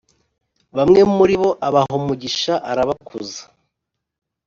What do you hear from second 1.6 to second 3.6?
abaha umugisha, arabakuza,